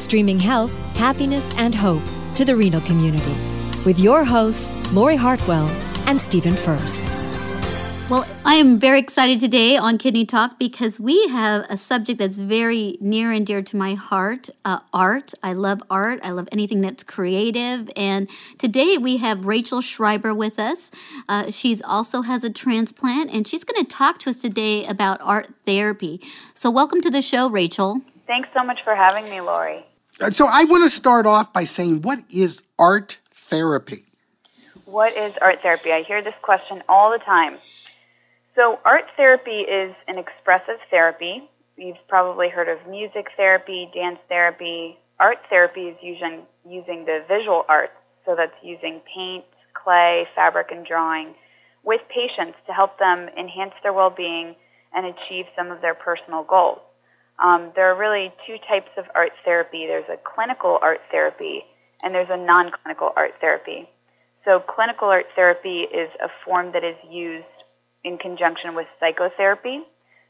[0.00, 2.02] streaming health, happiness, and hope
[2.34, 3.36] to the renal community
[3.84, 5.66] with your hosts, Lori Hartwell
[6.06, 7.02] and Stephen Furst.
[8.10, 12.38] Well, I am very excited today on Kidney Talk because we have a subject that's
[12.38, 15.34] very near and dear to my heart uh, art.
[15.42, 16.20] I love art.
[16.22, 17.90] I love anything that's creative.
[17.96, 20.90] And today we have Rachel Schreiber with us.
[21.28, 25.20] Uh, she's also has a transplant, and she's going to talk to us today about
[25.20, 26.22] art therapy.
[26.54, 28.00] So, welcome to the show, Rachel.
[28.26, 29.84] Thanks so much for having me, Lori.
[30.20, 34.04] So, I want to start off by saying, what is art therapy?
[34.84, 35.92] What is art therapy?
[35.92, 37.58] I hear this question all the time.
[38.56, 41.48] So, art therapy is an expressive therapy.
[41.76, 44.98] You've probably heard of music therapy, dance therapy.
[45.20, 47.92] Art therapy is using, using the visual arts,
[48.26, 51.34] so that's using paint, clay, fabric, and drawing
[51.84, 54.56] with patients to help them enhance their well being
[54.92, 56.80] and achieve some of their personal goals.
[57.42, 61.62] Um, there are really two types of art therapy there's a clinical art therapy,
[62.02, 63.88] and there's a non clinical art therapy.
[64.44, 67.46] So, clinical art therapy is a form that is used
[68.04, 69.82] in conjunction with psychotherapy.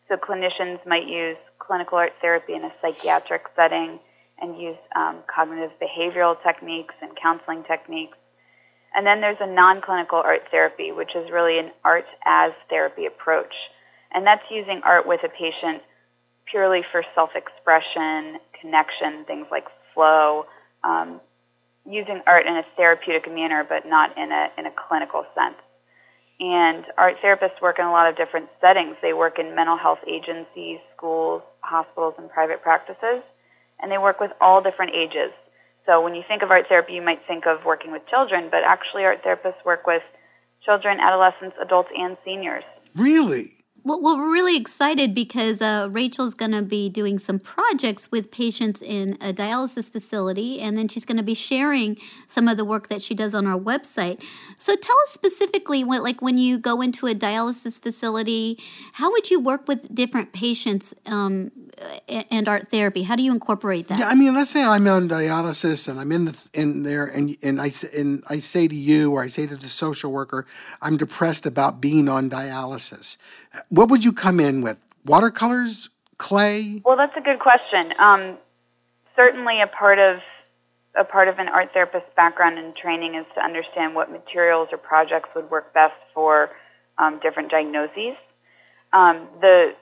[0.08, 3.98] So clinicians might use clinical art therapy in a psychiatric setting
[4.40, 8.16] and use um, cognitive behavioral techniques and counseling techniques.
[8.94, 13.52] And then there's a non-clinical art therapy, which is really an art as therapy approach.
[14.14, 15.82] And that's using art with a patient
[16.50, 20.46] purely for self-expression, connection, things like flow,
[20.84, 21.20] um,
[21.86, 25.56] using art in a therapeutic manner, but not in a, in a clinical sense.
[26.40, 28.96] And art therapists work in a lot of different settings.
[29.02, 33.22] They work in mental health agencies, schools, hospitals, and private practices.
[33.80, 35.32] And they work with all different ages.
[35.84, 38.60] So when you think of art therapy, you might think of working with children, but
[38.64, 40.02] actually, art therapists work with
[40.64, 42.64] children, adolescents, adults, and seniors.
[42.94, 43.57] Really?
[43.88, 48.82] Well, we're really excited because uh, Rachel's going to be doing some projects with patients
[48.82, 51.96] in a dialysis facility, and then she's going to be sharing
[52.26, 54.22] some of the work that she does on our website.
[54.58, 58.58] So, tell us specifically, what, like when you go into a dialysis facility,
[58.92, 61.50] how would you work with different patients um,
[62.08, 63.04] and art therapy?
[63.04, 64.00] How do you incorporate that?
[64.00, 67.38] Yeah, I mean, let's say I'm on dialysis and I'm in the, in there, and
[67.42, 70.44] and I and I say to you or I say to the social worker,
[70.82, 73.16] I'm depressed about being on dialysis
[73.68, 74.82] what would you come in with?
[75.04, 76.82] Watercolors, clay?
[76.84, 77.92] Well, that's a good question.
[77.98, 78.38] Um,
[79.16, 80.20] certainly, a part of
[80.98, 84.78] a part of an art therapist's background and training is to understand what materials or
[84.78, 86.50] projects would work best for
[86.98, 88.16] um, different diagnoses.
[88.92, 89.74] Um, the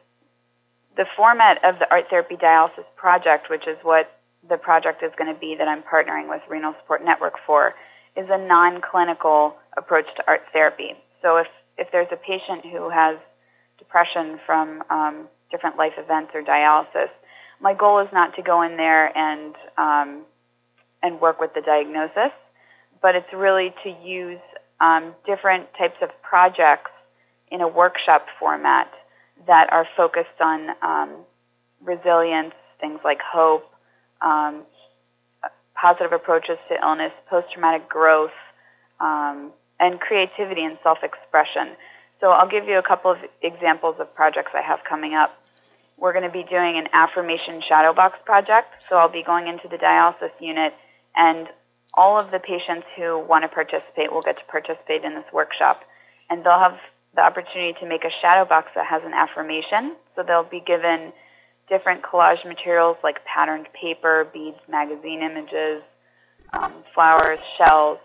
[0.97, 4.11] the format of the art therapy dialysis project, which is what
[4.49, 7.75] the project is going to be that I'm partnering with Renal Support Network for,
[8.17, 10.95] is a non-clinical approach to art therapy.
[11.23, 11.47] So if
[11.79, 13.19] if there's a patient who has
[13.87, 17.11] depression from um, different life events or dialysis.
[17.61, 20.23] My goal is not to go in there and um,
[21.03, 22.33] and work with the diagnosis,
[23.01, 24.41] but it's really to use
[24.81, 26.91] um, different types of projects
[27.51, 28.91] in a workshop format
[29.47, 31.11] that are focused on um,
[31.83, 33.71] resilience, things like hope,
[34.21, 34.65] um,
[35.81, 38.35] positive approaches to illness, post traumatic growth,
[39.01, 41.77] um, and creativity and self expression.
[42.21, 45.37] So I'll give you a couple of examples of projects I have coming up.
[45.99, 48.73] We're going to be doing an affirmation shadow box project.
[48.89, 50.75] So I'll be going into the dialysis unit
[51.15, 51.49] and
[51.95, 55.81] all of the patients who want to participate will get to participate in this workshop.
[56.29, 56.79] And they'll have
[57.15, 59.97] the opportunity to make a shadow box that has an affirmation.
[60.15, 61.13] So they'll be given
[61.69, 65.83] different collage materials like patterned paper, beads, magazine images,
[66.53, 67.99] um, flowers, shells,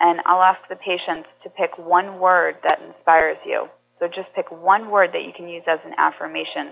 [0.00, 3.68] and I'll ask the patients to pick one word that inspires you.
[3.98, 6.70] So just pick one word that you can use as an affirmation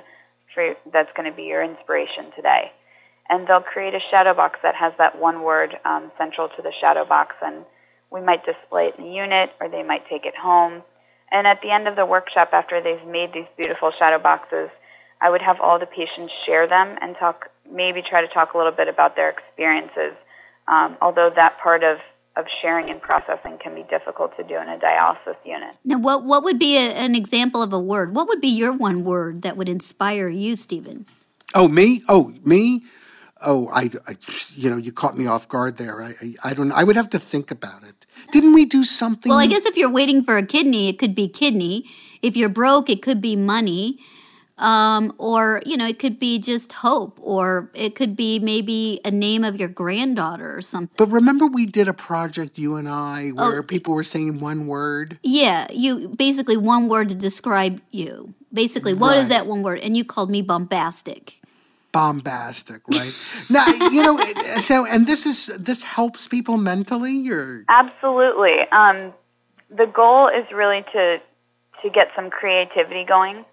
[0.55, 2.71] for that's going to be your inspiration today.
[3.29, 6.73] And they'll create a shadow box that has that one word um, central to the
[6.81, 7.65] shadow box, and
[8.11, 10.83] we might display it in the unit, or they might take it home.
[11.33, 14.71] And at the end of the workshop, after they've made these beautiful shadow boxes,
[15.21, 18.59] I would have all the patients share them and talk, maybe try to talk a
[18.59, 20.15] little bit about their experiences.
[20.69, 21.99] Um, although that part of
[22.37, 25.75] of sharing and processing can be difficult to do in a dialysis unit.
[25.85, 28.15] Now, what what would be a, an example of a word?
[28.15, 31.07] What would be your one word that would inspire you, Stephen?
[31.55, 32.03] Oh, me?
[32.09, 32.83] Oh, me?
[33.45, 34.17] oh, I, I,
[34.55, 36.03] you know, you caught me off guard there.
[36.03, 36.73] I, I, I don't.
[36.73, 38.07] I would have to think about it.
[38.33, 39.31] Didn't we do something?
[39.31, 41.85] Well, I guess if you're waiting for a kidney, it could be kidney.
[42.23, 43.99] If you're broke, it could be money.
[44.59, 49.11] Um, or, you know, it could be just hope, or it could be maybe a
[49.11, 50.95] name of your granddaughter or something.
[50.97, 54.67] But remember, we did a project, you and I, Oh, where people were saying one
[54.67, 55.19] word?
[55.23, 58.33] Yeah, you basically one word to describe you.
[58.53, 59.29] Basically, what is Right.
[59.31, 59.81] that one word?
[59.81, 61.35] And you called me bombastic.
[61.93, 63.15] Bombastic, right?
[63.51, 64.19] now, you know,
[64.59, 67.65] so, and this is, this helps people mentally, or?
[67.69, 68.61] Absolutely.
[68.73, 69.13] Um,
[69.69, 71.19] the goal is really to
[71.83, 73.45] to get some creativity going,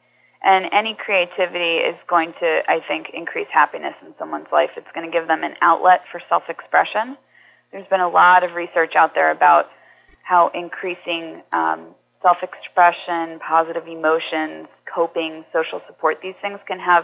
[0.43, 4.71] and any creativity is going to, I think, increase happiness in someone's life.
[4.75, 7.15] It's going to give them an outlet for self-expression.
[7.71, 9.71] There's been a lot of research out there about
[10.23, 17.03] how increasing um, self-expression, positive emotions, coping, social support, these things can have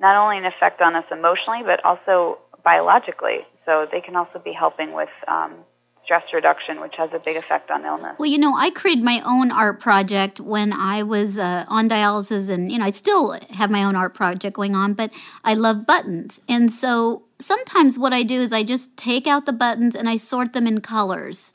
[0.00, 3.44] not only an effect on us emotionally, but also biologically.
[3.64, 5.64] So they can also be helping with um,
[6.08, 8.16] stress reduction, which has a big effect on illness.
[8.18, 12.48] Well, you know, I created my own art project when I was uh, on dialysis,
[12.48, 15.12] and, you know, I still have my own art project going on, but
[15.44, 16.40] I love buttons.
[16.48, 20.16] And so sometimes what I do is I just take out the buttons and I
[20.16, 21.52] sort them in colors.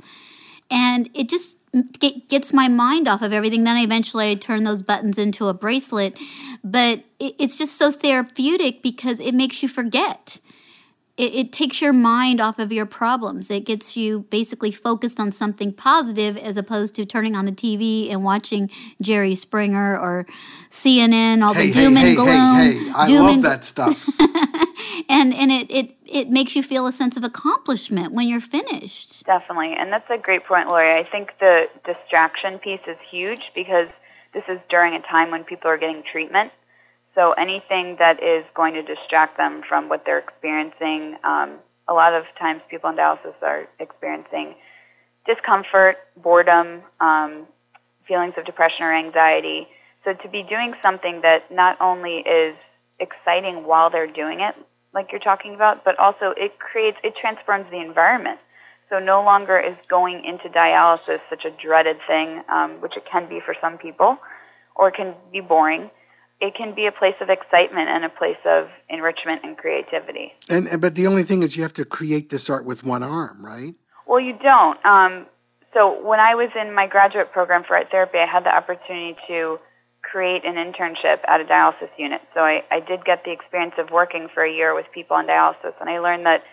[0.70, 1.58] And it just
[1.98, 3.64] get, gets my mind off of everything.
[3.64, 6.16] Then I eventually I turn those buttons into a bracelet.
[6.64, 10.40] But it, it's just so therapeutic because it makes you forget
[11.18, 13.52] it, it takes your mind off of your problems.
[13.52, 18.12] It gets you basically focused on something positive as opposed to turning on the TV
[18.12, 18.70] and watching
[19.02, 20.26] Jerry Springer or
[20.72, 22.56] CNN, all Hey, the doom hey, and gloom.
[22.56, 24.10] hey, hey, I doom love and- that stuff.
[25.10, 29.26] And and it, it it makes you feel a sense of accomplishment when you're finished.
[29.26, 29.74] Definitely.
[29.78, 30.92] And that's a great point, Lori.
[30.98, 33.88] I think the distraction piece is huge because
[34.34, 36.52] this is during a time when people are getting treatment.
[37.16, 42.14] So anything that is going to distract them from what they're experiencing, um, a lot
[42.14, 44.56] of times people in dialysis are experiencing
[45.26, 47.48] discomfort, boredom, um,
[48.08, 49.68] feelings of depression or anxiety.
[50.04, 52.56] So to be doing something that not only is
[53.00, 54.56] exciting while they're doing it,
[54.94, 58.40] like you're talking about, but also it creates, it transforms the environment.
[58.90, 63.28] So no longer is going into dialysis such a dreaded thing, um, which it can
[63.28, 64.18] be for some people,
[64.76, 65.90] or it can be boring.
[66.44, 70.34] It can be a place of excitement and a place of enrichment and creativity.
[70.50, 73.02] And, and but the only thing is, you have to create this art with one
[73.02, 73.76] arm, right?
[74.06, 74.78] Well, you don't.
[74.86, 75.26] Um,
[75.74, 79.16] so when I was in my graduate program for art therapy, I had the opportunity
[79.30, 79.58] to
[80.02, 82.22] create an internship at a dialysis unit.
[82.34, 85.28] So I, I did get the experience of working for a year with people on
[85.28, 86.44] dialysis, and I learned that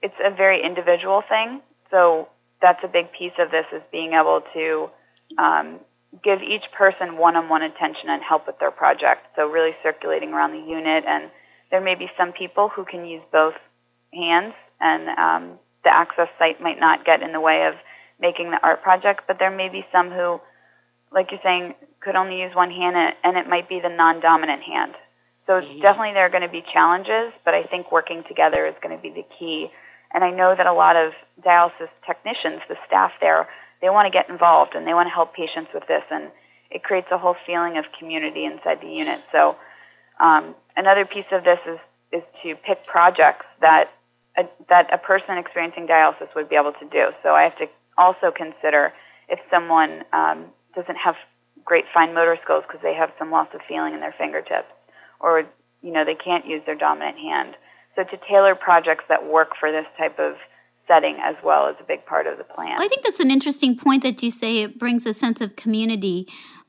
[0.00, 1.60] it's a very individual thing.
[1.90, 2.28] So
[2.62, 4.88] that's a big piece of this is being able to
[5.36, 5.80] um,
[6.24, 9.26] give each person one-on-one attention and help with their project.
[9.36, 11.30] So really circulating around the unit, and
[11.70, 13.54] there may be some people who can use both
[14.14, 17.74] hands, and um, the access site might not get in the way of
[18.20, 19.22] making the art project.
[19.26, 20.40] But there may be some who,
[21.12, 23.88] like you're saying, could only use one hand, and it- and it might be the
[23.90, 24.94] non-dominant hand.
[25.46, 28.94] So definitely there are going to be challenges, but I think working together is going
[28.96, 29.70] to be the key.
[30.12, 31.12] And I know that a lot of
[31.42, 33.48] dialysis technicians, the staff there,
[33.80, 36.30] they want to get involved and they want to help patients with this, and
[36.70, 39.20] it creates a whole feeling of community inside the unit.
[39.32, 39.56] So
[40.20, 41.78] um, another piece of this is
[42.10, 43.90] is to pick projects that
[44.38, 47.10] a, that a person experiencing dialysis would be able to do.
[47.22, 47.66] So I have to
[47.98, 48.92] also consider
[49.28, 51.16] if someone um, doesn't have
[51.64, 54.72] great fine motor skills because they have some loss of feeling in their fingertips,
[55.20, 55.44] or
[55.82, 57.56] you know they can't use their dominant hand.
[57.96, 60.36] So to tailor projects that work for this type of
[60.88, 62.74] setting as well is a big part of the plan.
[62.80, 64.62] I think that's an interesting point that you say.
[64.62, 66.26] It brings a sense of community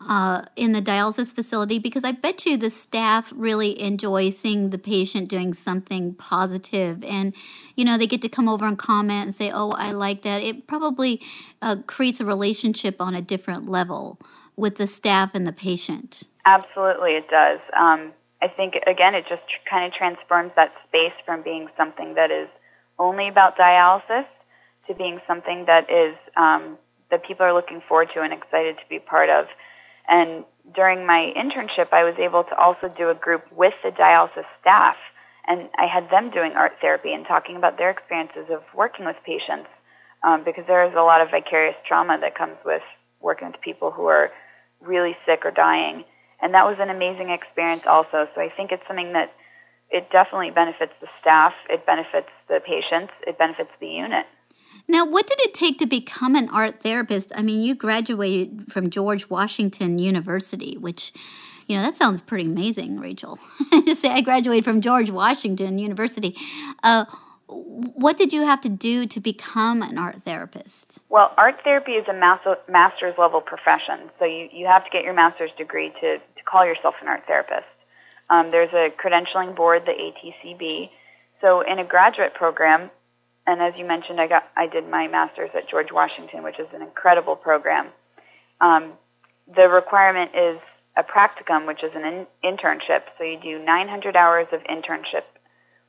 [0.08, 4.78] uh, in the dialysis facility because I bet you the staff really enjoy seeing the
[4.78, 7.34] patient doing something positive, and
[7.76, 10.44] you know they get to come over and comment and say, "Oh, I like that."
[10.44, 11.22] It probably
[11.62, 14.20] uh, creates a relationship on a different level
[14.56, 16.24] with the staff and the patient.
[16.46, 17.60] Absolutely, it does.
[17.78, 18.12] Um,
[18.42, 22.32] I think again, it just tr- kind of transforms that space from being something that
[22.32, 22.48] is
[23.00, 24.26] only about dialysis
[24.88, 26.78] to being something that is um,
[27.10, 29.46] that people are looking forward to and excited to be part of.
[30.08, 30.44] And
[30.76, 34.96] during my internship, I was able to also do a group with the dialysis staff,
[35.48, 39.16] and I had them doing art therapy and talking about their experiences of working with
[39.26, 39.70] patients,
[40.24, 42.84] um, because there is a lot of vicarious trauma that comes with
[43.22, 44.32] working with people who are
[44.82, 46.04] really sick or dying.
[46.42, 48.28] And that was an amazing experience also.
[48.34, 49.34] So I think it's something that
[49.92, 54.26] it definitely benefits the staff, it benefits the patients, it benefits the unit.
[54.88, 57.32] Now, what did it take to become an art therapist?
[57.36, 61.14] I mean, you graduated from George Washington University, which
[61.68, 63.38] You know, that sounds pretty amazing, Rachel.
[63.86, 66.36] Just say I graduated from George Washington University.
[66.82, 67.06] Uh,
[67.48, 71.04] what did you have to do to become an art therapist?
[71.10, 75.14] Well, art therapy is a master's level profession, so you, you have to get your
[75.14, 77.66] master's degree to, to call yourself an art therapist.
[78.30, 80.90] Um, there's a credentialing board, the ATCB.
[81.42, 82.92] So in a graduate program,
[83.48, 86.68] and as you mentioned, I got I did my master's at George Washington, which is
[86.74, 87.88] an incredible program.
[88.62, 88.94] Um,
[89.48, 90.60] the requirement is
[90.96, 93.04] a practicum, which is an in- internship.
[93.18, 95.24] So you do 900 hours of internship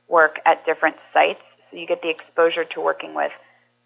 [0.09, 1.42] work at different sites.
[1.70, 3.32] So you get the exposure to working with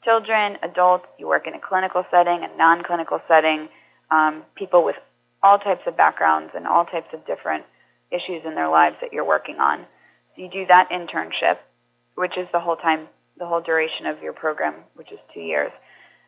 [0.04, 1.06] children, adults.
[1.18, 3.68] You work in a clinical setting, a non-clinical setting,
[4.10, 4.96] um, people with
[5.42, 7.64] all types of backgrounds and all types of different
[8.14, 9.86] issues in their lives that you're working on.
[10.34, 11.58] So you do that internship,
[12.14, 15.72] which is the whole time, the whole duration of your program, which is two years.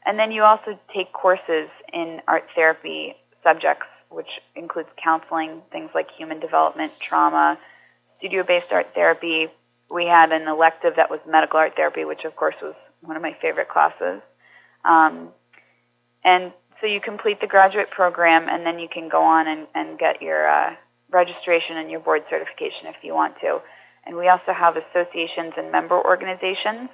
[0.04, 6.06] And then you also take courses in art therapy subjects, which includes counseling, things like
[6.16, 7.58] human development, trauma,
[8.18, 9.46] studio based art therapy.
[9.90, 13.22] We had an elective that was medical art therapy, which of course was one of
[13.22, 14.22] my favorite classes.
[14.84, 15.30] Um,
[16.24, 19.98] and so you complete the graduate program, and then you can go on and, and
[19.98, 20.74] get your uh,
[21.10, 23.58] registration and your board certification if you want to.
[24.06, 26.90] And we also have associations and member organizations.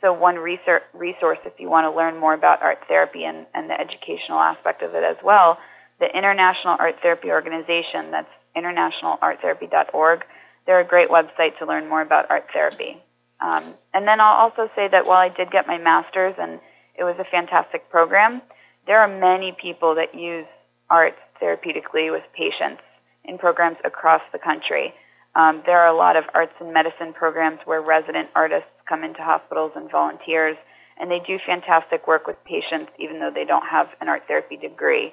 [0.00, 3.70] So one research, resource if you want to learn more about art therapy and, and
[3.70, 5.58] the educational aspect of it as well,
[6.00, 10.24] the International Art Therapy Organization, that's internationalarttherapy.org.
[10.66, 12.98] They're a great website to learn more about art therapy.
[13.40, 16.60] Um, and then I'll also say that while I did get my master's and
[16.96, 18.42] it was a fantastic program,
[18.86, 20.46] there are many people that use
[20.90, 22.82] art therapeutically with patients
[23.24, 24.94] in programs across the country.
[25.34, 29.22] Um, there are a lot of arts and medicine programs where resident artists come into
[29.22, 30.56] hospitals and volunteers,
[31.00, 34.56] and they do fantastic work with patients even though they don't have an art therapy
[34.56, 35.12] degree.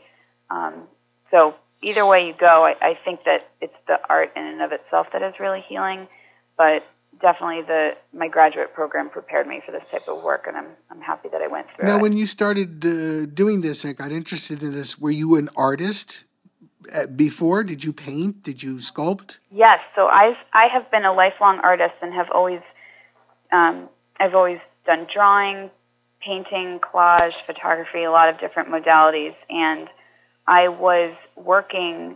[0.50, 0.88] Um,
[1.32, 4.72] so either way you go, I, I think that it's the art in and of
[4.72, 6.08] itself that is really healing,
[6.58, 6.84] but
[7.22, 11.02] definitely the my graduate program prepared me for this type of work, and I'm I'm
[11.02, 11.88] happy that I went through.
[11.88, 12.02] Now, it.
[12.02, 16.26] when you started uh, doing this and got interested in this, were you an artist?
[16.94, 17.64] Uh, before?
[17.64, 18.44] Did you paint?
[18.44, 19.40] Did you sculpt?
[19.52, 22.62] Yes so i've i have been a lifelong artist and have always
[23.52, 25.70] um, i've always done drawing
[26.26, 29.36] painting collage photography a lot of different modalities.
[29.50, 29.88] And
[30.48, 32.16] i was working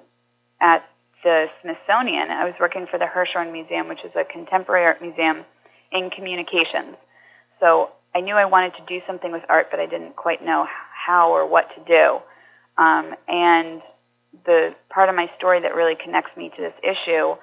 [0.61, 0.85] at
[1.23, 2.31] the smithsonian.
[2.31, 5.43] I was working for the hirshhorn museum which is a contemporary art museum
[5.91, 6.95] in communications.
[7.59, 10.65] So i knew i wanted to do something with art but i didn't quite know
[11.05, 12.19] how or what to do.
[12.81, 13.81] Um, and
[14.45, 17.35] the part of my story that really connects me to this issue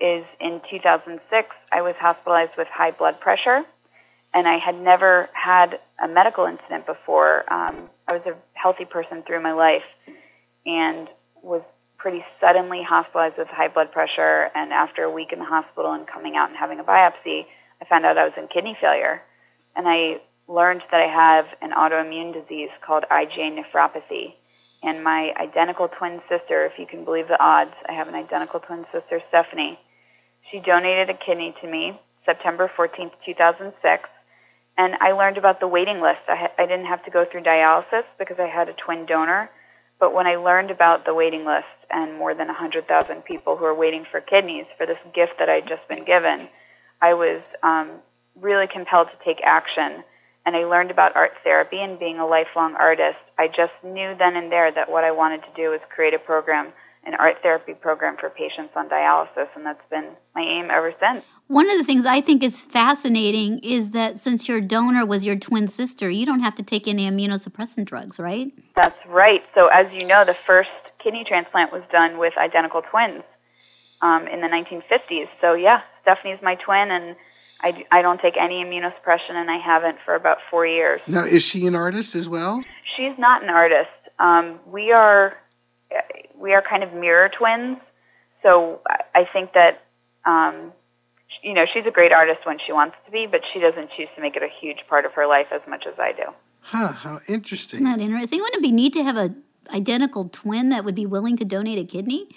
[0.00, 1.22] is in 2006,
[1.70, 3.62] I was hospitalized with high blood pressure,
[4.34, 7.50] and I had never had a medical incident before.
[7.52, 9.86] Um, I was a healthy person through my life,
[10.66, 11.08] and
[11.42, 11.62] was
[11.98, 14.50] pretty suddenly hospitalized with high blood pressure.
[14.54, 17.46] And after a week in the hospital and coming out and having a biopsy,
[17.80, 19.22] I found out I was in kidney failure,
[19.76, 24.34] and I learned that I have an autoimmune disease called IgA nephropathy
[24.82, 28.60] and my identical twin sister, if you can believe the odds, I have an identical
[28.60, 29.78] twin sister, Stephanie.
[30.50, 34.08] She donated a kidney to me September 14th, 2006,
[34.78, 36.22] and I learned about the waiting list.
[36.28, 39.50] I, ha- I didn't have to go through dialysis because I had a twin donor,
[40.00, 43.74] but when I learned about the waiting list and more than 100,000 people who are
[43.74, 46.48] waiting for kidneys for this gift that I'd just been given,
[47.00, 48.00] I was um,
[48.40, 50.02] really compelled to take action
[50.44, 54.36] and I learned about art therapy and being a lifelong artist, I just knew then
[54.36, 56.72] and there that what I wanted to do was create a program,
[57.04, 61.24] an art therapy program for patients on dialysis, and that's been my aim ever since.
[61.46, 65.36] One of the things I think is fascinating is that since your donor was your
[65.36, 68.52] twin sister, you don't have to take any immunosuppressant drugs, right?
[68.74, 69.42] That's right.
[69.54, 70.70] So, as you know, the first
[71.02, 73.22] kidney transplant was done with identical twins
[74.00, 75.28] um, in the 1950s.
[75.40, 77.16] So, yeah, Stephanie's my twin, and
[77.62, 81.00] I, I don't take any immunosuppression, and I haven't for about four years.
[81.06, 82.62] Now, is she an artist as well?
[82.96, 83.90] She's not an artist.
[84.18, 85.36] Um, we are
[86.38, 87.78] we are kind of mirror twins,
[88.42, 88.80] so
[89.14, 89.84] I think that
[90.26, 90.72] um,
[91.42, 94.08] you know she's a great artist when she wants to be, but she doesn't choose
[94.16, 96.24] to make it a huge part of her life as much as I do.
[96.62, 96.92] Huh?
[96.92, 97.80] How interesting.
[97.80, 98.40] Isn't that interesting?
[98.40, 99.34] Wouldn't it be neat to have a
[99.72, 102.28] identical twin that would be willing to donate a kidney?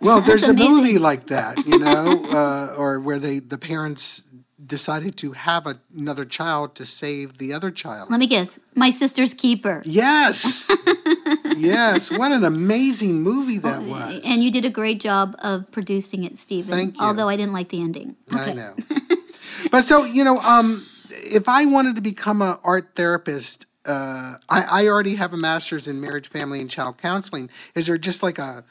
[0.00, 4.24] Well, there's a movie like that, you know, uh, or where they the parents
[4.66, 8.10] decided to have a, another child to save the other child.
[8.10, 8.58] Let me guess.
[8.74, 9.82] My sister's keeper.
[9.84, 10.70] Yes.
[11.56, 12.10] yes.
[12.10, 14.20] What an amazing movie that oh, was.
[14.24, 16.70] And you did a great job of producing it, Stephen.
[16.70, 17.02] Thank you.
[17.04, 18.16] Although I didn't like the ending.
[18.32, 18.50] Okay.
[18.50, 18.74] I know.
[19.70, 24.64] but so, you know, um, if I wanted to become an art therapist, uh, I,
[24.70, 27.50] I already have a master's in marriage, family, and child counseling.
[27.74, 28.64] Is there just like a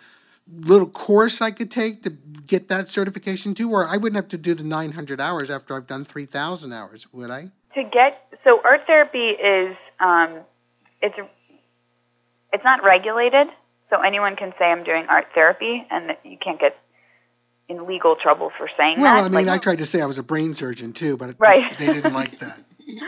[0.53, 3.71] little course I could take to get that certification too?
[3.71, 7.29] Or I wouldn't have to do the 900 hours after I've done 3,000 hours, would
[7.29, 7.51] I?
[7.75, 10.39] To get so art therapy is um,
[11.01, 11.15] it's
[12.51, 13.47] it's not regulated,
[13.89, 16.75] so anyone can say I'm doing art therapy, and you can't get
[17.67, 19.15] in legal trouble for saying well, that.
[19.21, 21.35] Well, I mean, like, I tried to say I was a brain surgeon too, but
[21.37, 21.77] right.
[21.77, 22.59] they didn't like that.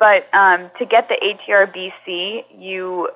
[0.00, 3.10] But um, to get the ATRBC, you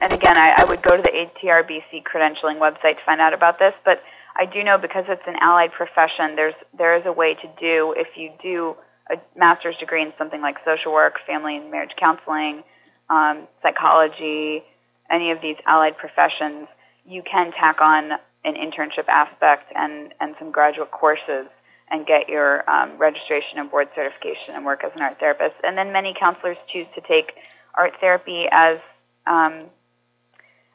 [0.00, 3.58] and again, I, I would go to the ATRBC credentialing website to find out about
[3.58, 3.74] this.
[3.84, 4.02] But
[4.36, 7.94] I do know because it's an allied profession, there's there is a way to do
[7.96, 8.76] if you do
[9.10, 12.62] a master's degree in something like social work, family and marriage counseling,
[13.10, 14.62] um, psychology,
[15.10, 16.68] any of these allied professions,
[17.04, 18.12] you can tack on
[18.44, 21.46] an internship aspect and, and some graduate courses
[21.90, 25.56] and get your um, registration and board certification and work as an art therapist.
[25.64, 27.32] And then many counselors choose to take
[27.74, 28.78] art therapy as
[29.26, 29.66] um,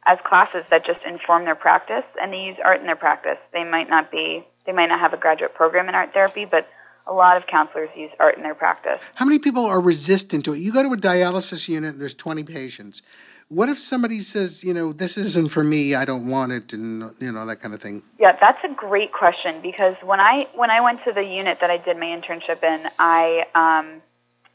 [0.07, 3.37] as classes that just inform their practice, and they use art in their practice.
[3.53, 6.67] They might not be they might not have a graduate program in art therapy, but
[7.07, 9.01] a lot of counselors use art in their practice.
[9.15, 10.59] How many people are resistant to it?
[10.59, 13.03] You go to a dialysis unit and there's 20 patients.
[13.47, 17.11] What if somebody says, you know, this isn't for me, I don't want it, and
[17.19, 18.01] you know that kind of thing?
[18.19, 21.69] Yeah, that's a great question because when I when I went to the unit that
[21.69, 24.01] I did my internship in, I um,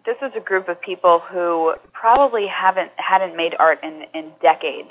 [0.05, 4.91] this was a group of people who probably haven't hadn't made art in in decades.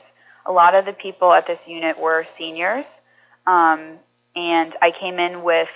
[0.50, 2.86] A lot of the people at this unit were seniors,
[3.46, 4.00] um,
[4.36, 5.70] and I came in with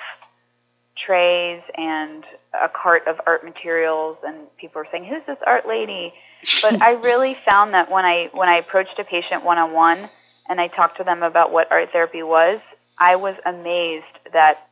[1.05, 6.13] trays and a cart of art materials, and people were saying, "Who's this art lady?"
[6.61, 10.09] But I really found that when I when I approached a patient one on one
[10.49, 12.59] and I talked to them about what art therapy was,
[12.97, 14.67] I was amazed that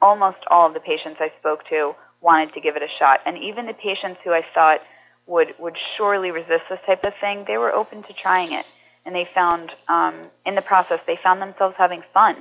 [0.00, 3.36] almost all of the patients I spoke to wanted to give it a shot, and
[3.38, 4.80] even the patients who I thought
[5.26, 8.66] would would surely resist this type of thing, they were open to trying it,
[9.10, 12.36] and they found um, in the process they found themselves having fun.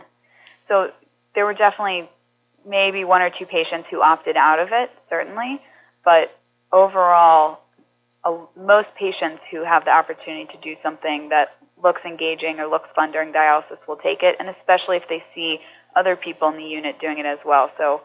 [0.68, 0.94] So
[1.34, 2.08] there were definitely
[2.62, 5.60] maybe one or two patients who opted out of it, certainly,
[6.06, 6.30] but
[6.72, 7.66] overall
[8.24, 12.90] uh, most patients who have the opportunity to do something that looks engaging or looks
[12.94, 15.58] fun during dialysis will take it, and especially if they see
[15.96, 17.72] other people in the unit doing it as well.
[17.80, 18.02] So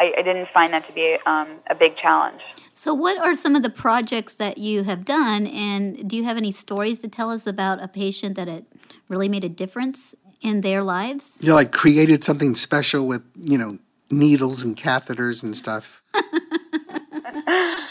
[0.00, 2.40] I, I didn't find that to be um, a big challenge.
[2.72, 6.36] So, what are some of the projects that you have done, and do you have
[6.36, 8.64] any stories to tell us about a patient that it
[9.08, 11.38] really made a difference in their lives?
[11.40, 13.78] You know, like created something special with you know
[14.10, 16.02] needles and catheters and stuff.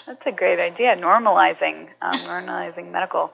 [0.08, 0.96] That's a great idea.
[0.96, 3.32] Normalizing, um, normalizing medical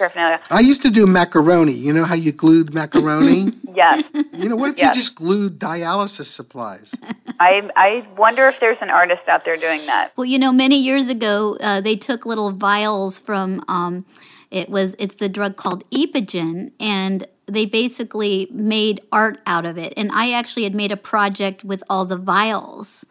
[0.00, 0.40] paraphernalia.
[0.50, 1.72] I used to do macaroni.
[1.72, 3.52] You know how you glued macaroni?
[3.74, 4.02] yes.
[4.32, 4.94] You know, what if yes.
[4.96, 6.94] you just glued dialysis supplies?
[7.40, 10.12] I I wonder if there's an artist out there doing that.
[10.16, 13.62] Well, you know, many years ago, uh, they took little vials from.
[13.68, 14.04] Um,
[14.50, 19.92] it was it's the drug called Epogen and they basically made art out of it.
[19.96, 23.04] And I actually had made a project with all the vials,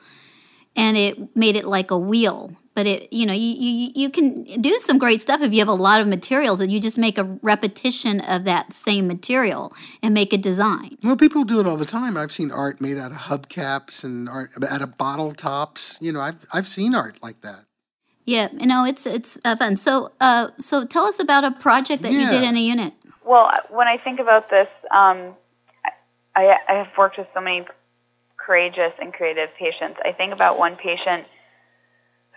[0.76, 2.52] and it made it like a wheel.
[2.80, 5.68] But it, you know, you, you you can do some great stuff if you have
[5.68, 10.14] a lot of materials, and you just make a repetition of that same material and
[10.14, 10.98] make a design.
[11.04, 12.16] Well, people do it all the time.
[12.16, 15.98] I've seen art made out of hubcaps and art out of bottle tops.
[16.00, 17.66] You know, I've I've seen art like that.
[18.24, 19.76] Yeah, you know, it's it's uh, fun.
[19.76, 22.22] So, uh, so tell us about a project that Yeah.
[22.22, 22.94] you did in a unit.
[23.26, 25.36] Well, when I think about this, um,
[26.34, 27.66] I, I have worked with so many
[28.38, 30.00] courageous and creative patients.
[30.06, 31.28] I think about one patient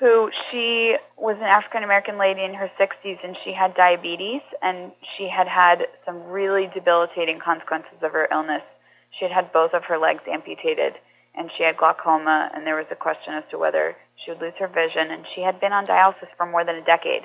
[0.02, 4.90] who she was an African American lady in her 60s and she had diabetes and
[5.16, 8.66] she had had some really debilitating consequences of her illness.
[9.14, 10.98] She had had both of her legs amputated
[11.36, 14.58] and she had glaucoma and there was a question as to whether she would lose
[14.58, 17.22] her vision and she had been on dialysis for more than a decade.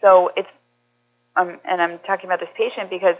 [0.00, 0.48] So it's
[1.36, 3.16] um, and I'm talking about this patient because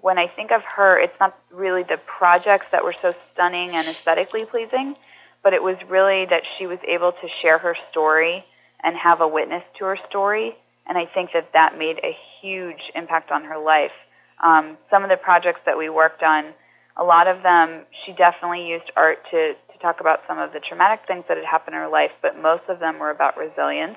[0.00, 3.86] when I think of her, it's not really the projects that were so stunning and
[3.86, 4.96] aesthetically pleasing,
[5.42, 8.44] but it was really that she was able to share her story
[8.82, 10.52] and have a witness to her story.
[10.88, 13.94] And I think that that made a huge impact on her life.
[14.42, 16.52] Um, some of the projects that we worked on,
[16.96, 20.60] a lot of them, she definitely used art to, to talk about some of the
[20.60, 23.96] traumatic things that had happened in her life, but most of them were about resilience.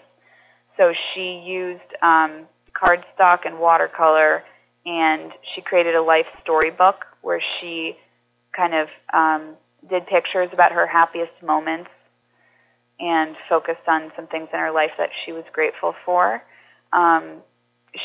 [0.77, 4.43] So she used um, cardstock and watercolor,
[4.85, 7.97] and she created a life storybook where she
[8.55, 9.55] kind of um,
[9.87, 11.89] did pictures about her happiest moments
[12.99, 16.43] and focused on some things in her life that she was grateful for.
[16.91, 17.41] Um,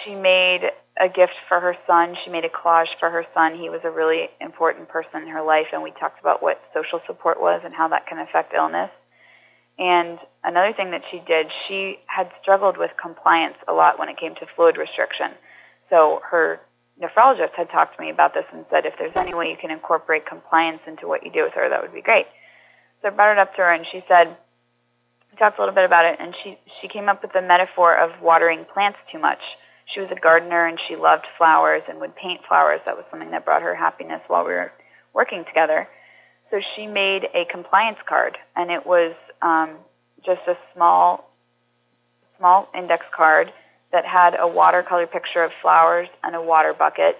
[0.04, 2.14] she made a gift for her son.
[2.24, 3.58] She made a collage for her son.
[3.58, 7.00] He was a really important person in her life, and we talked about what social
[7.06, 8.90] support was and how that can affect illness.
[9.76, 14.16] And another thing that she did, she had struggled with compliance a lot when it
[14.16, 15.34] came to fluid restriction.
[15.90, 16.60] So her
[17.04, 19.70] nephrologist had talked to me about this and said if there's any way you can
[19.70, 22.26] incorporate compliance into what you do with her, that would be great.
[23.02, 24.36] So I brought it up to her, and she said,
[25.30, 27.96] we talked a little bit about it, and she she came up with the metaphor
[27.98, 29.42] of watering plants too much.
[29.92, 32.80] She was a gardener and she loved flowers and would paint flowers.
[32.86, 34.72] That was something that brought her happiness while we were
[35.12, 35.88] working together.
[36.50, 39.76] So she made a compliance card, and it was um,
[40.24, 41.30] just a small
[42.38, 43.52] small index card
[43.94, 47.14] that had a watercolor picture of flowers and a water bucket,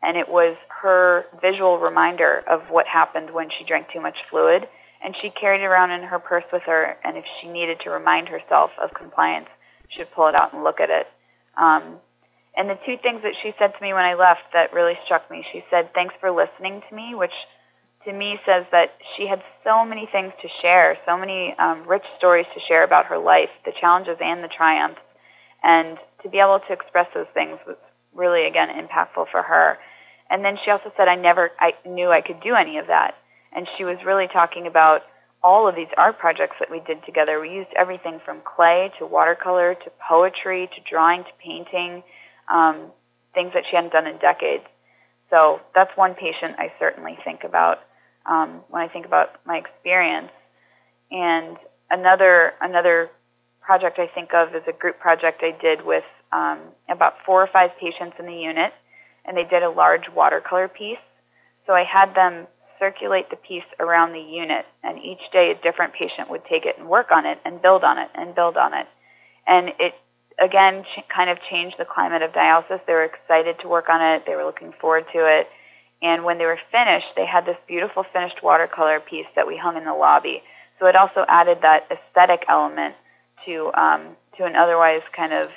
[0.00, 4.64] and it was her visual reminder of what happened when she drank too much fluid.
[5.02, 7.90] And she carried it around in her purse with her, and if she needed to
[7.90, 9.48] remind herself of compliance,
[9.88, 11.08] she would pull it out and look at it.
[11.56, 11.98] Um,
[12.56, 15.30] and the two things that she said to me when I left that really struck
[15.30, 17.34] me, she said, Thanks for listening to me, which
[18.04, 22.04] to me says that she had so many things to share, so many um, rich
[22.18, 25.00] stories to share about her life, the challenges and the triumphs.
[25.62, 27.76] And to be able to express those things was
[28.14, 29.78] really, again, impactful for her.
[30.30, 33.14] And then she also said, I never I knew I could do any of that.
[33.52, 35.02] And she was really talking about
[35.42, 37.40] all of these art projects that we did together.
[37.40, 42.02] We used everything from clay to watercolor to poetry to drawing to painting,
[42.52, 42.92] um,
[43.34, 44.64] things that she hadn't done in decades.
[45.30, 47.78] So that's one patient I certainly think about
[48.26, 50.30] um, when I think about my experience.
[51.10, 51.56] And
[51.90, 53.10] another another
[53.70, 56.02] project I think of is a group project I did with
[56.32, 56.58] um,
[56.90, 58.74] about four or five patients in the unit,
[59.24, 60.98] and they did a large watercolor piece.
[61.68, 62.48] So I had them
[62.80, 66.82] circulate the piece around the unit, and each day a different patient would take it
[66.82, 68.90] and work on it and build on it and build on it.
[69.46, 69.94] And it
[70.42, 72.82] again ch- kind of changed the climate of dialysis.
[72.90, 74.26] They were excited to work on it.
[74.26, 75.46] They were looking forward to it.
[76.02, 79.76] And when they were finished, they had this beautiful finished watercolor piece that we hung
[79.76, 80.42] in the lobby.
[80.80, 82.96] So it also added that aesthetic element
[83.46, 85.50] to um, to an otherwise kind of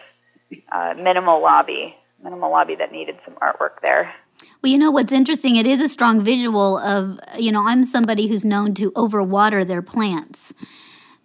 [0.72, 4.14] uh, minimal lobby, minimal lobby that needed some artwork there.
[4.62, 5.56] Well, you know what's interesting?
[5.56, 9.82] It is a strong visual of you know I'm somebody who's known to overwater their
[9.82, 10.54] plants.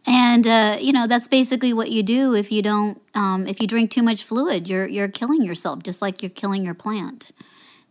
[0.06, 3.66] And uh, you know that's basically what you do if you don't um, if you
[3.66, 7.32] drink too much fluid, you're you're killing yourself, just like you're killing your plant.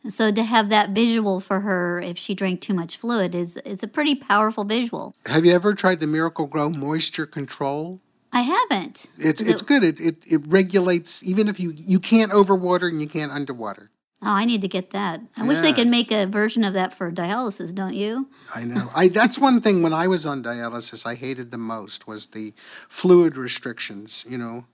[0.10, 3.84] So to have that visual for her if she drank too much fluid is it's
[3.84, 5.15] a pretty powerful visual.
[5.25, 7.99] Have you ever tried the Miracle-Gro moisture control?
[8.33, 9.07] I haven't.
[9.17, 9.83] It's it's good.
[9.83, 13.89] It, it it regulates even if you you can't overwater and you can't underwater.
[14.21, 15.21] Oh, I need to get that.
[15.37, 15.47] I yeah.
[15.47, 18.27] wish they could make a version of that for dialysis, don't you?
[18.55, 18.89] I know.
[18.95, 22.53] I that's one thing when I was on dialysis I hated the most was the
[22.89, 24.65] fluid restrictions, you know.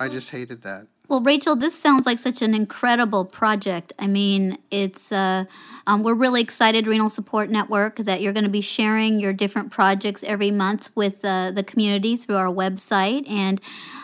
[0.00, 0.86] I just hated that.
[1.08, 3.94] Well, Rachel, this sounds like such an incredible project.
[3.98, 5.46] I mean, it's uh,
[5.86, 9.70] um, we're really excited, Renal Support Network, that you're going to be sharing your different
[9.70, 13.58] projects every month with uh, the community through our website, and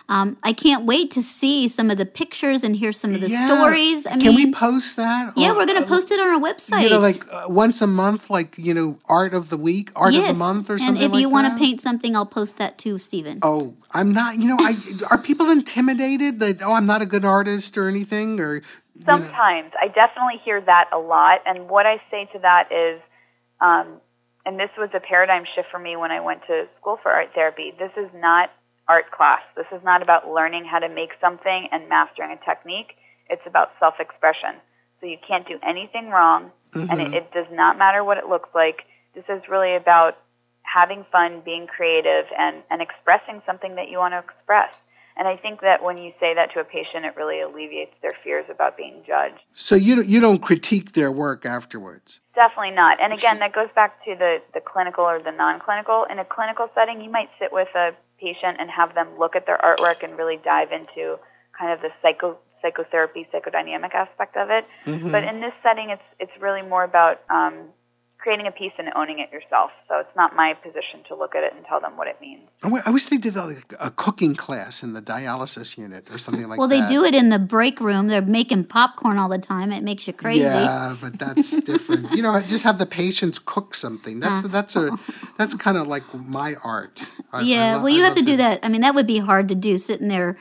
[0.09, 3.31] um, I can't wait to see some of the pictures and hear some of the
[3.31, 3.47] yeah.
[3.47, 4.07] stories.
[4.07, 5.33] I Can mean, we post that?
[5.35, 6.83] Yeah, or, we're going to uh, post it on our website.
[6.83, 10.13] You know, like uh, once a month, like you know, art of the week, art
[10.13, 10.31] yes.
[10.31, 10.97] of the month, or something.
[10.97, 13.39] And if like you want to paint something, I'll post that too, Stephen.
[13.43, 14.39] Oh, I'm not.
[14.39, 14.77] You know, I
[15.11, 18.63] are people intimidated that oh, I'm not a good artist or anything, or
[19.05, 19.81] sometimes know.
[19.81, 21.41] I definitely hear that a lot.
[21.47, 23.01] And what I say to that is.
[23.61, 24.01] Um,
[24.47, 27.31] and this was a paradigm shift for me when I went to school for art
[27.35, 27.73] therapy.
[27.79, 28.51] This is not
[28.89, 29.41] art class.
[29.57, 32.97] This is not about learning how to make something and mastering a technique.
[33.31, 34.61] It's about self expression.
[35.01, 36.91] So you can't do anything wrong, mm-hmm.
[36.91, 38.83] and it, it does not matter what it looks like.
[39.15, 40.19] This is really about
[40.63, 44.79] having fun, being creative, and, and expressing something that you want to express.
[45.17, 48.15] And I think that when you say that to a patient, it really alleviates their
[48.25, 49.41] fears about being judged.
[49.53, 52.21] So you don't, you don't critique their work afterwards?
[52.35, 53.01] Definitely not.
[53.01, 56.05] And again, that goes back to the, the clinical or the non clinical.
[56.11, 59.47] In a clinical setting, you might sit with a patient and have them look at
[59.47, 61.17] their artwork and really dive into
[61.57, 64.65] kind of the psycho psychotherapy psychodynamic aspect of it.
[64.87, 65.13] Mm-hmm.
[65.13, 67.69] But in this setting, it's it's really more about um,
[68.25, 69.71] creating a piece and owning it yourself.
[69.87, 72.41] So it's not my position to look at it and tell them what it means.
[72.63, 76.59] I wish they did like a cooking class in the dialysis unit or something like
[76.59, 76.75] well, that.
[76.75, 78.09] Well, they do it in the break room.
[78.09, 79.73] They're making popcorn all the time.
[79.73, 80.41] It makes you crazy.
[80.41, 82.13] Yeah, but that's different.
[82.13, 84.21] you know, just have the patients cook something.
[84.21, 84.97] That's uh, that's a
[85.37, 87.05] that's kind of like my art.
[87.31, 88.61] I, yeah, I lo- well, you I have to do that.
[88.63, 90.39] I mean, that would be hard to do sitting there,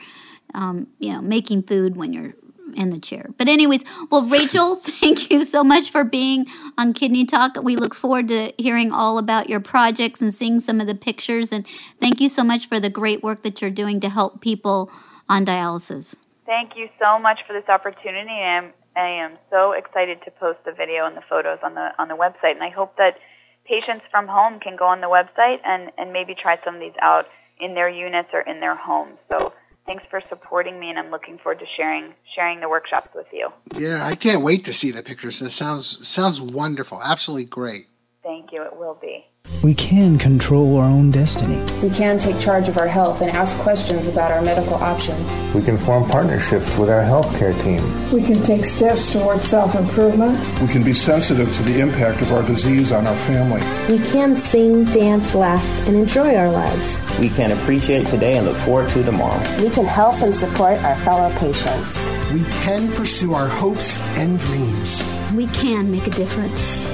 [0.54, 2.32] um, you know, making food when you're
[2.74, 3.30] in the chair.
[3.38, 6.46] But anyways, well, Rachel, thank you so much for being
[6.78, 7.56] on Kidney Talk.
[7.62, 11.52] We look forward to hearing all about your projects and seeing some of the pictures.
[11.52, 11.66] And
[12.00, 14.90] thank you so much for the great work that you're doing to help people
[15.28, 16.14] on dialysis.
[16.46, 18.30] Thank you so much for this opportunity.
[18.30, 21.88] I am, I am so excited to post the video and the photos on the
[21.98, 23.16] on the website, and I hope that
[23.64, 26.96] patients from home can go on the website and, and maybe try some of these
[27.00, 27.26] out
[27.60, 29.16] in their units or in their homes.
[29.30, 29.52] So
[29.86, 33.48] thanks for supporting me, and I'm looking forward to sharing sharing the workshops with you.
[33.76, 35.40] Yeah, I can't wait to see the pictures.
[35.42, 37.00] It sounds sounds wonderful.
[37.02, 37.86] Absolutely great.
[38.22, 38.62] Thank you.
[38.62, 39.26] It will be.
[39.62, 41.58] We can control our own destiny.
[41.82, 45.30] We can take charge of our health and ask questions about our medical options.
[45.54, 47.82] We can form partnerships with our healthcare team.
[48.10, 50.32] We can take steps toward self improvement.
[50.62, 53.60] We can be sensitive to the impact of our disease on our family.
[53.94, 57.03] We can sing, dance, laugh, and enjoy our lives.
[57.20, 59.38] We can appreciate today and look forward to tomorrow.
[59.62, 62.32] We can help and support our fellow patients.
[62.32, 65.02] We can pursue our hopes and dreams.
[65.34, 66.93] We can make a difference.